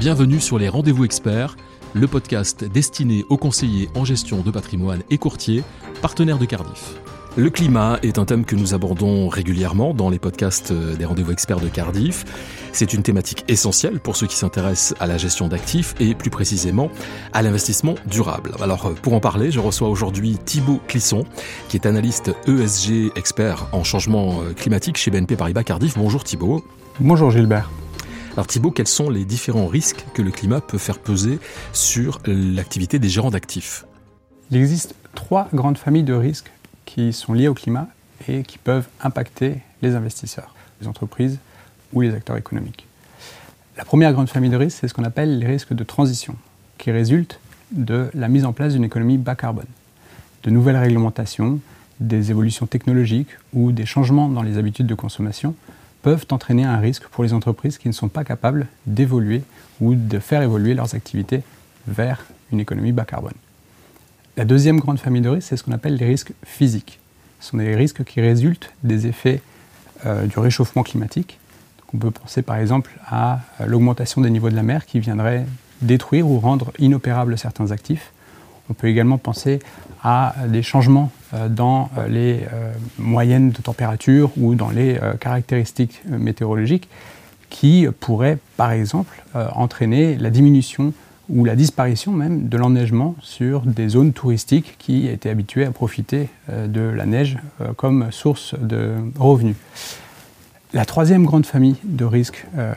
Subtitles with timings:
[0.00, 1.56] Bienvenue sur les Rendez-vous Experts,
[1.92, 5.64] le podcast destiné aux conseillers en gestion de patrimoine et courtiers,
[6.00, 6.94] partenaires de Cardiff.
[7.36, 11.58] Le climat est un thème que nous abordons régulièrement dans les podcasts des rendez-vous experts
[11.58, 12.24] de Cardiff.
[12.70, 16.90] C'est une thématique essentielle pour ceux qui s'intéressent à la gestion d'actifs et plus précisément
[17.32, 18.52] à l'investissement durable.
[18.60, 21.24] Alors pour en parler, je reçois aujourd'hui Thibaut Clisson,
[21.68, 25.98] qui est analyste ESG expert en changement climatique chez BNP Paribas Cardiff.
[25.98, 26.64] Bonjour Thibaut.
[27.00, 27.68] Bonjour Gilbert.
[28.38, 31.40] Alors Thibaut, quels sont les différents risques que le climat peut faire peser
[31.72, 33.84] sur l'activité des gérants d'actifs?
[34.52, 36.52] Il existe trois grandes familles de risques
[36.84, 37.88] qui sont liés au climat
[38.28, 41.40] et qui peuvent impacter les investisseurs, les entreprises
[41.92, 42.86] ou les acteurs économiques.
[43.76, 46.36] La première grande famille de risques, c'est ce qu'on appelle les risques de transition,
[46.78, 47.40] qui résultent
[47.72, 49.66] de la mise en place d'une économie bas carbone.
[50.44, 51.58] De nouvelles réglementations,
[51.98, 55.56] des évolutions technologiques ou des changements dans les habitudes de consommation
[56.02, 59.42] peuvent entraîner un risque pour les entreprises qui ne sont pas capables d'évoluer
[59.80, 61.42] ou de faire évoluer leurs activités
[61.86, 63.34] vers une économie bas carbone.
[64.36, 67.00] La deuxième grande famille de risques, c'est ce qu'on appelle les risques physiques.
[67.40, 69.42] Ce sont des risques qui résultent des effets
[70.06, 71.38] euh, du réchauffement climatique.
[71.92, 75.46] On peut penser par exemple à euh, l'augmentation des niveaux de la mer qui viendrait
[75.82, 78.12] détruire ou rendre inopérables certains actifs.
[78.70, 79.58] On peut également penser
[80.02, 82.40] à des changements euh, dans les
[82.98, 86.88] moyennes de température ou dans les caractéristiques météorologiques
[87.50, 90.92] qui pourraient par exemple entraîner la diminution
[91.28, 96.28] ou la disparition même de l'enneigement sur des zones touristiques qui étaient habituées à profiter
[96.50, 99.56] euh, de la neige euh, comme source de revenus.
[100.72, 102.72] La troisième grande famille de risques euh,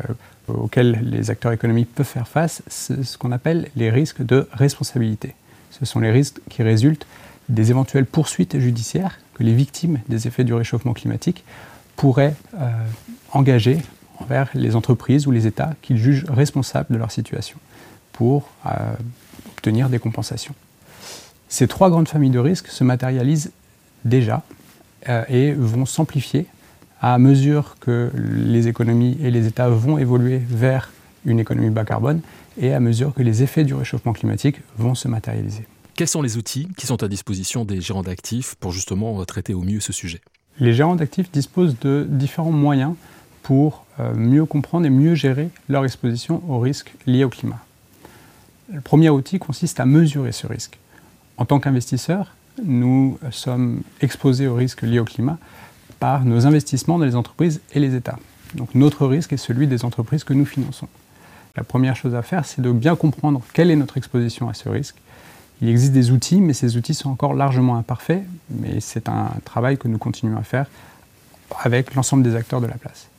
[0.48, 5.34] auxquels les acteurs économiques peuvent faire face, c'est ce qu'on appelle les risques de responsabilité.
[5.72, 7.08] Ce sont les risques qui résultent
[7.50, 11.44] des éventuelles poursuites judiciaires que les victimes des effets du réchauffement climatique
[11.96, 12.36] pourraient
[13.32, 13.80] engager
[14.22, 17.58] envers les entreprises ou les États qu'ils jugent responsables de leur situation
[18.14, 18.70] pour euh,
[19.54, 20.54] obtenir des compensations.
[21.50, 23.52] Ces trois grandes familles de risques se matérialisent
[24.06, 24.44] déjà
[25.10, 26.46] euh, et vont s'amplifier
[27.02, 30.92] à mesure que les économies et les États vont évoluer vers
[31.26, 32.22] une économie bas carbone
[32.60, 35.66] et à mesure que les effets du réchauffement climatique vont se matérialiser.
[35.96, 39.62] Quels sont les outils qui sont à disposition des gérants d'actifs pour justement traiter au
[39.62, 40.22] mieux ce sujet?
[40.60, 42.96] Les gérants d'actifs disposent de différents moyens
[43.44, 47.60] pour euh, mieux comprendre et mieux gérer leur exposition aux risques liés au climat.
[48.72, 50.78] Le premier outil consiste à mesurer ce risque.
[51.38, 55.38] En tant qu'investisseurs, nous sommes exposés aux risques liés au climat
[56.00, 58.20] par nos investissements dans les entreprises et les États.
[58.56, 60.88] Donc notre risque est celui des entreprises que nous finançons.
[61.56, 64.70] La première chose à faire, c'est de bien comprendre quelle est notre exposition à ce
[64.70, 64.96] risque.
[65.62, 69.78] Il existe des outils, mais ces outils sont encore largement imparfaits, mais c'est un travail
[69.78, 70.66] que nous continuons à faire
[71.64, 73.10] avec l'ensemble des acteurs de la place.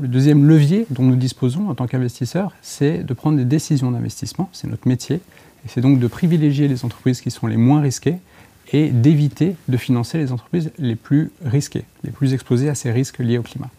[0.00, 4.48] Le deuxième levier dont nous disposons en tant qu'investisseurs, c'est de prendre des décisions d'investissement,
[4.52, 8.16] c'est notre métier, et c'est donc de privilégier les entreprises qui sont les moins risquées
[8.72, 13.18] et d'éviter de financer les entreprises les plus risquées, les plus exposées à ces risques
[13.18, 13.70] liés au climat.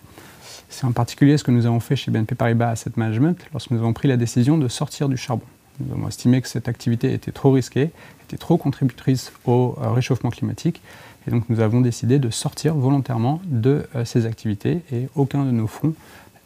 [0.69, 3.79] C'est en particulier ce que nous avons fait chez BNP Paribas Asset Management lorsque nous
[3.79, 5.45] avons pris la décision de sortir du charbon.
[5.79, 7.91] Nous avons estimé que cette activité était trop risquée,
[8.27, 10.81] était trop contributrice au euh, réchauffement climatique
[11.27, 15.51] et donc nous avons décidé de sortir volontairement de euh, ces activités et aucun de
[15.51, 15.93] nos fonds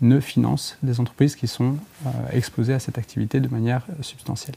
[0.01, 4.55] ne finance des entreprises qui sont euh, exposées à cette activité de manière substantielle.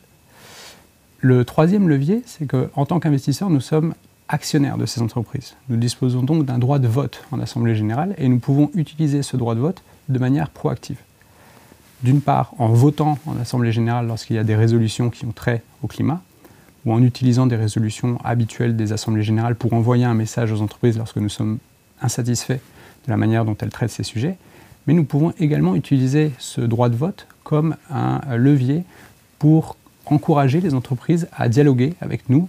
[1.18, 3.94] Le troisième levier, c'est qu'en tant qu'investisseurs, nous sommes
[4.28, 5.54] actionnaires de ces entreprises.
[5.68, 9.36] Nous disposons donc d'un droit de vote en Assemblée générale et nous pouvons utiliser ce
[9.36, 10.98] droit de vote de manière proactive.
[12.02, 15.62] D'une part, en votant en Assemblée générale lorsqu'il y a des résolutions qui ont trait
[15.82, 16.22] au climat,
[16.84, 20.98] ou en utilisant des résolutions habituelles des assemblées générales pour envoyer un message aux entreprises
[20.98, 21.58] lorsque nous sommes
[22.02, 22.60] insatisfaits
[23.06, 24.36] de la manière dont elles traitent ces sujets.
[24.86, 28.84] Mais nous pouvons également utiliser ce droit de vote comme un levier
[29.38, 32.48] pour encourager les entreprises à dialoguer avec nous.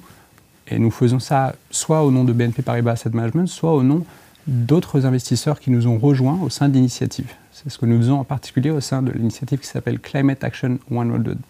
[0.68, 4.04] Et nous faisons ça soit au nom de BNP Paribas Asset Management, soit au nom
[4.48, 7.32] d'autres investisseurs qui nous ont rejoints au sein d'initiatives.
[7.52, 10.78] C'est ce que nous faisons en particulier au sein de l'initiative qui s'appelle Climate Action
[10.90, 11.06] 100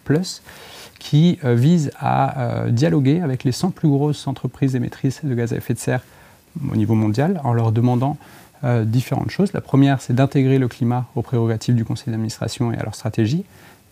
[1.00, 5.54] ⁇qui euh, vise à euh, dialoguer avec les 100 plus grosses entreprises émettrices de gaz
[5.54, 6.02] à effet de serre
[6.72, 8.18] au niveau mondial en leur demandant
[8.64, 9.52] euh, différentes choses.
[9.54, 13.44] La première, c'est d'intégrer le climat aux prérogatives du conseil d'administration et à leur stratégie,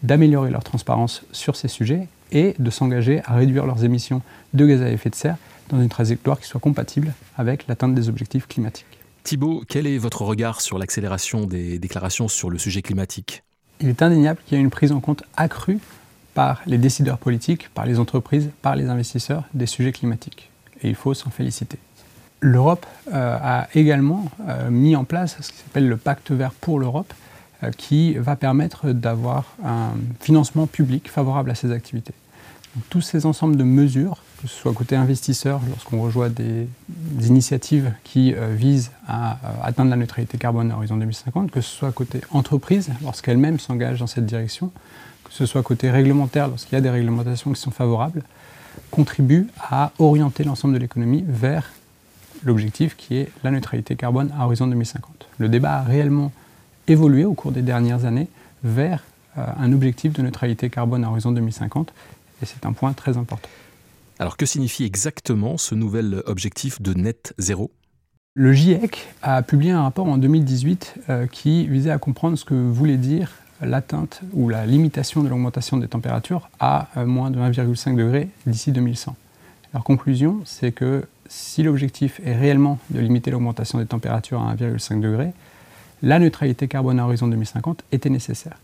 [0.03, 4.21] d'améliorer leur transparence sur ces sujets et de s'engager à réduire leurs émissions
[4.53, 5.37] de gaz à effet de serre
[5.69, 8.85] dans une trajectoire qui soit compatible avec l'atteinte des objectifs climatiques.
[9.23, 13.43] Thibault, quel est votre regard sur l'accélération des déclarations sur le sujet climatique?
[13.79, 15.79] Il est indéniable qu'il y a une prise en compte accrue
[16.33, 20.49] par les décideurs politiques, par les entreprises, par les investisseurs des sujets climatiques.
[20.81, 21.77] Et il faut s'en féliciter.
[22.41, 26.77] L'Europe euh, a également euh, mis en place ce qui s'appelle le pacte vert pour
[26.77, 27.13] l'Europe,
[27.71, 32.13] qui va permettre d'avoir un financement public favorable à ces activités.
[32.89, 36.67] tous ces ensembles de mesures, que ce soit côté investisseur, lorsqu'on rejoint des,
[37.21, 41.69] initiatives qui euh, visent à euh, atteindre la neutralité carbone à horizon 2050, que ce
[41.69, 44.71] soit côté entreprise, lorsqu'elle-même s'engage dans cette direction,
[45.23, 48.23] que ce soit côté réglementaire, lorsqu'il y a des réglementations qui sont favorables,
[48.91, 51.71] contribuent à orienter l'ensemble de l'économie vers
[52.43, 55.27] l'objectif qui est la neutralité carbone à horizon 2050.
[55.37, 56.31] Le débat a réellement
[56.87, 58.27] évolué au cours des dernières années
[58.63, 59.03] vers
[59.37, 61.93] euh, un objectif de neutralité carbone à horizon 2050
[62.41, 63.49] et c'est un point très important.
[64.19, 67.71] Alors que signifie exactement ce nouvel objectif de net zéro?
[68.35, 72.53] Le GIEC a publié un rapport en 2018 euh, qui visait à comprendre ce que
[72.53, 73.31] voulait dire
[73.61, 78.71] l'atteinte ou la limitation de l'augmentation des températures à euh, moins de 1,5 degré d'ici
[78.71, 79.15] 2100.
[79.73, 84.99] Leur conclusion, c'est que si l'objectif est réellement de limiter l'augmentation des températures à 1,5
[84.99, 85.33] degré,
[86.03, 88.57] la neutralité carbone à horizon 2050 était nécessaire.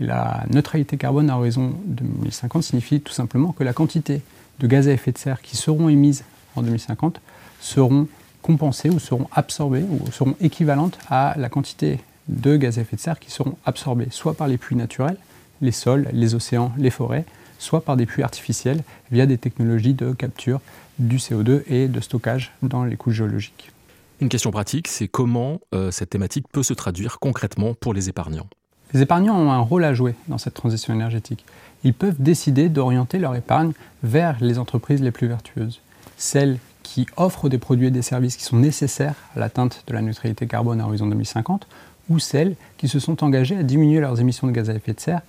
[0.00, 4.22] la neutralité carbone à horizon 2050 signifie tout simplement que la quantité
[4.58, 6.24] de gaz à effet de serre qui seront émises
[6.56, 7.20] en 2050
[7.60, 8.08] seront
[8.42, 11.98] compensées ou seront absorbées ou seront équivalentes à la quantité
[12.28, 15.18] de gaz à effet de serre qui seront absorbées soit par les pluies naturelles,
[15.60, 17.24] les sols, les océans, les forêts,
[17.58, 20.60] soit par des puits artificiels via des technologies de capture
[20.98, 23.72] du CO2 et de stockage dans les couches géologiques.
[24.20, 28.48] Une question pratique, c'est comment euh, cette thématique peut se traduire concrètement pour les épargnants?
[28.92, 31.44] Les épargnants ont un rôle à jouer dans cette transition énergétique.
[31.84, 33.72] Ils peuvent décider d'orienter leur épargne
[34.02, 35.80] vers les entreprises les plus vertueuses,
[36.16, 40.02] celles qui offrent des produits et des services qui sont nécessaires à l'atteinte de la
[40.02, 41.68] neutralité carbone à horizon 2050,
[42.08, 45.00] ou celles qui se sont engagées à diminuer leurs émissions de gaz à effet de
[45.00, 45.20] serre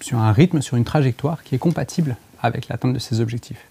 [0.00, 3.64] sur un rythme, sur une trajectoire qui est compatible avec l'atteinte de ces objectifs.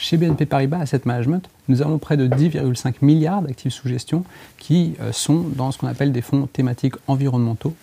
[0.00, 4.24] Chez BNP Paribas Asset Management, nous avons près de 10,5 milliards d'actifs sous gestion
[4.56, 7.74] qui euh, sont dans ce qu'on appelle des fonds thématiques environnementaux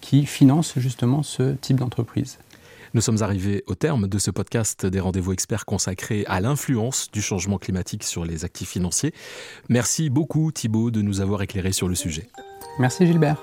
[0.00, 2.38] qui financent justement ce type d'entreprise.
[2.94, 7.20] Nous sommes arrivés au terme de ce podcast des rendez-vous experts consacré à l'influence du
[7.20, 9.12] changement climatique sur les actifs financiers.
[9.68, 12.28] Merci beaucoup Thibault de nous avoir éclairé sur le sujet.
[12.78, 13.42] Merci Gilbert.